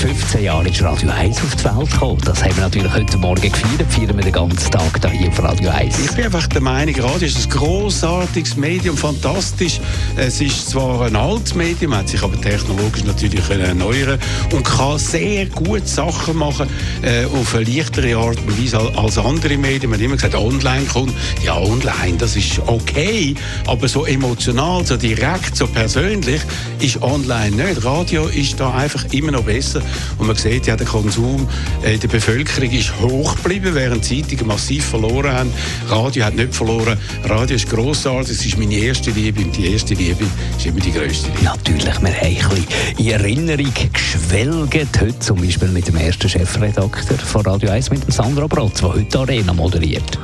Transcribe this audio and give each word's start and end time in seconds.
15 0.00 0.44
Jahren 0.44 0.64
ist 0.64 0.82
Radio 0.82 1.10
1 1.10 1.42
auf 1.42 1.56
die 1.56 1.64
Welt 1.64 1.90
gekommen. 1.92 2.20
Das 2.24 2.42
haben 2.42 2.56
wir 2.56 2.62
natürlich 2.62 2.90
heute 2.90 3.18
Morgen 3.18 3.42
gefeiert. 3.42 3.92
Feiern 3.92 4.16
wir 4.16 4.24
den 4.24 4.32
ganzen 4.32 4.70
Tag 4.70 5.10
hier 5.12 5.28
auf 5.28 5.42
Radio 5.42 5.68
1. 5.68 5.98
Ich 5.98 6.12
bin 6.12 6.24
einfach 6.24 6.46
der 6.46 6.62
Meinung, 6.62 6.94
Radio 7.00 7.28
ist 7.28 7.44
ein 7.44 7.50
grossartiges 7.50 8.56
Medium, 8.56 8.96
fantastisch. 8.96 9.78
Es 10.16 10.40
ist 10.40 10.70
zwar 10.70 11.02
ein 11.02 11.16
altes 11.16 11.54
Medium, 11.54 11.94
hat 11.94 12.08
sich 12.08 12.22
aber 12.22 12.40
technologisch 12.40 13.04
natürlich 13.04 13.50
erneuern 13.50 14.18
und 14.54 14.64
kann 14.64 14.98
sehr 14.98 15.44
gut 15.44 15.86
Sachen 15.86 16.38
machen 16.38 16.66
äh, 17.02 17.26
auf 17.26 17.54
eine 17.54 17.64
leichtere 17.64 18.16
Art 18.16 18.38
und 18.38 18.58
Weise 18.58 18.78
als 18.96 19.18
andere 19.18 19.58
Medien. 19.58 19.90
Man 19.90 19.98
hat 19.98 20.04
immer 20.06 20.16
gesagt, 20.16 20.34
online 20.34 20.86
kommt. 20.86 21.12
Ja, 21.44 21.58
online, 21.58 22.16
das 22.16 22.36
ist 22.36 22.58
okay, 22.64 23.34
aber 23.66 23.86
so 23.86 24.06
emotional, 24.06 24.82
so 24.86 24.96
direkt, 24.96 25.56
so 25.56 25.66
persönlich 25.66 26.40
ist 26.78 27.02
online 27.02 27.54
nicht. 27.54 27.84
Radio 27.84 28.28
ist 28.28 28.58
da 28.58 28.72
einfach 28.72 29.04
immer 29.12 29.32
noch 29.32 29.42
besser 29.42 29.82
und 30.18 30.26
man 30.26 30.36
sieht 30.36 30.66
ja, 30.66 30.76
der 30.76 30.86
Konsum 30.86 31.46
äh, 31.82 31.96
der 31.96 32.08
Bevölkerung 32.08 32.70
ist 32.70 32.92
hoch 33.00 33.36
geblieben, 33.36 33.74
während 33.74 34.04
Zeitungen 34.04 34.46
massiv 34.46 34.84
verloren 34.84 35.32
haben. 35.32 35.52
Radio 35.88 36.24
hat 36.24 36.34
nicht 36.34 36.54
verloren. 36.54 36.98
Radio 37.24 37.56
ist 37.56 37.68
grossartig, 37.68 38.32
es 38.32 38.46
ist 38.46 38.58
meine 38.58 38.74
erste 38.74 39.10
Liebe 39.10 39.42
und 39.42 39.56
die 39.56 39.72
erste 39.72 39.94
Liebe 39.94 40.24
ist 40.56 40.66
immer 40.66 40.80
die 40.80 40.92
grösste 40.92 41.28
Liebe. 41.30 41.44
Natürlich, 41.44 41.84
wir 41.84 41.92
haben 41.92 42.06
ein 42.06 42.34
bisschen 42.34 42.66
in 42.98 43.08
Erinnerung 43.08 43.72
geschwelgt. 43.92 45.00
Heute 45.00 45.18
zum 45.18 45.40
Beispiel 45.40 45.68
mit 45.68 45.88
dem 45.88 45.96
ersten 45.96 46.28
Chefredakteur 46.28 47.18
von 47.18 47.42
Radio 47.42 47.70
1, 47.70 47.90
mit 47.90 48.04
dem 48.04 48.10
Sandro 48.10 48.48
Brotz, 48.48 48.80
der 48.80 48.94
heute 48.94 49.18
Arena 49.18 49.52
moderiert. 49.52 50.18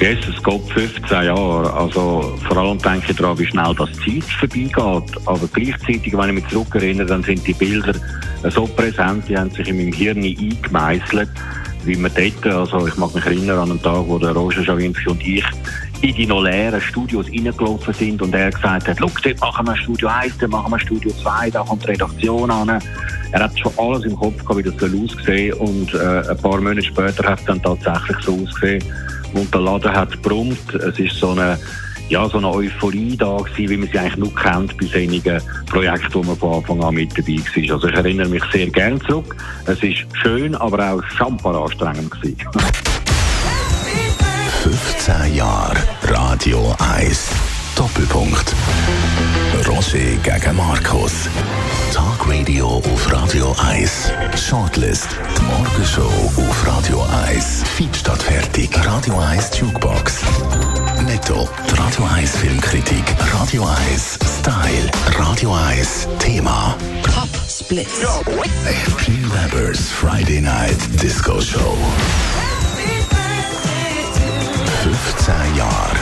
Yes, 0.00 0.18
es 0.28 0.42
geht 0.42 0.62
15 0.72 1.24
Jahre. 1.26 1.72
Also, 1.72 2.36
vor 2.48 2.56
allem 2.56 2.78
denke 2.78 3.10
ich 3.10 3.16
daran, 3.16 3.38
wie 3.38 3.46
schnell 3.46 3.74
das 3.76 3.90
Zeit 3.92 4.24
vorbeigeht. 4.38 5.26
Aber 5.26 5.48
gleichzeitig, 5.52 6.16
wenn 6.16 6.28
ich 6.30 6.42
mich 6.42 6.48
zurückerinnere, 6.48 7.06
dann 7.06 7.22
sind 7.22 7.46
die 7.46 7.52
Bilder 7.52 7.94
so 8.50 8.66
präsent, 8.66 9.28
die 9.28 9.36
haben 9.36 9.50
sich 9.50 9.68
in 9.68 9.76
meinem 9.76 9.92
Hirn 9.92 10.22
eingemeißelt, 10.22 11.30
wie 11.84 11.96
wir 11.96 12.08
dort, 12.08 12.46
also 12.54 12.86
ich 12.86 12.96
mag 12.96 13.14
mich 13.14 13.24
erinnern 13.24 13.58
an 13.58 13.70
einen 13.70 13.82
Tag, 13.82 14.04
wo 14.06 14.18
der 14.18 14.32
Roger 14.32 14.64
Schawinski 14.64 15.08
und 15.08 15.26
ich 15.26 15.44
in 16.00 16.14
die 16.16 16.26
noch 16.26 16.42
leeren 16.42 16.80
Studios 16.80 17.26
reingelaufen 17.26 17.94
sind 17.94 18.20
und 18.22 18.34
er 18.34 18.50
gesagt 18.50 18.88
hat, 18.88 18.96
schau, 18.98 19.10
dort 19.22 19.40
machen 19.40 19.66
wir 19.66 19.76
Studio 19.76 20.08
1, 20.08 20.38
dort 20.38 20.50
machen 20.50 20.72
wir 20.72 20.78
Studio 20.80 21.12
2, 21.22 21.50
da 21.50 21.62
kommt 21.62 21.84
die 21.84 21.90
Redaktion 21.90 22.50
an. 22.50 22.80
Er 23.30 23.40
hat 23.40 23.58
schon 23.58 23.72
alles 23.78 24.04
im 24.04 24.16
Kopf 24.16 24.38
gehabt, 24.44 24.58
wie 24.58 24.62
das 24.64 24.74
soll 24.78 25.04
aussehen 25.04 25.54
und 25.54 25.94
äh, 25.94 26.28
ein 26.28 26.36
paar 26.38 26.60
Monate 26.60 26.82
später 26.82 27.24
hat 27.24 27.38
es 27.38 27.44
dann 27.44 27.62
tatsächlich 27.62 28.16
so 28.24 28.32
ausgesehen 28.32 28.82
und 29.34 29.52
der 29.52 29.60
Laden 29.60 29.92
hat 29.92 30.20
brummt. 30.22 30.74
Es 30.74 30.98
ist 30.98 31.16
so 31.16 31.30
eine 31.30 31.58
ja, 32.08 32.28
so 32.28 32.36
eine 32.36 32.50
Euphorie 32.50 33.16
da 33.16 33.38
gewesen, 33.38 33.70
wie 33.70 33.76
man 33.78 33.88
sie 33.88 33.98
eigentlich 33.98 34.16
nur 34.18 34.34
kennt 34.34 34.76
bei 34.76 34.84
solchen 34.84 35.40
Projekten, 35.66 36.14
wo 36.14 36.22
man 36.22 36.36
von 36.36 36.54
Anfang 36.54 36.84
an 36.84 36.94
mit 36.94 37.16
dabei 37.16 37.38
war. 37.38 37.74
Also 37.74 37.88
ich 37.88 37.94
erinnere 37.94 38.28
mich 38.28 38.42
sehr 38.52 38.66
gern 38.68 39.00
zurück. 39.00 39.34
Es 39.64 39.82
ist 39.82 40.04
schön, 40.20 40.54
aber 40.56 40.92
auch 40.92 41.02
schambar 41.16 41.64
anstrengend 41.64 42.10
gewesen. 42.10 42.36
15 44.62 45.34
Jahre 45.34 45.76
Radio 46.02 46.74
1. 46.78 47.30
Doppelpunkt. 47.76 48.54
Roger 49.92 50.16
gegen 50.22 50.56
Markus. 50.56 51.28
Talk 51.92 52.26
Radio 52.26 52.66
auf 52.78 53.12
Radio 53.12 53.54
1. 53.70 54.10
Shortlist. 54.36 55.08
Die 55.36 55.42
Morgenshow 55.42 56.10
auf 56.36 56.66
Radio 56.66 57.04
1. 57.28 57.62
Feedstadt 57.76 58.22
fertig. 58.22 58.70
Radio 58.86 59.18
1 59.18 59.50
Jukebox. 59.58 60.22
Netto. 61.06 61.48
Die 61.68 61.74
Radio 61.78 62.04
1 62.16 62.36
Filmkritik. 62.36 63.04
Radio 63.38 63.64
1 63.92 64.18
Style. 64.24 64.90
Radio 65.18 65.54
1 65.54 66.08
Thema. 66.18 66.74
Top 67.02 67.28
Split. 67.48 67.88
G. 69.04 69.12
Weber's 69.34 69.90
Friday 69.90 70.40
Night 70.40 70.78
Disco 71.02 71.40
Show. 71.40 71.76
15 74.82 75.56
Jahre 75.56 75.62
Radio 75.64 75.98
1. 75.98 76.01